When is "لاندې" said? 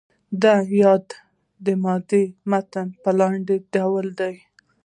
3.19-3.55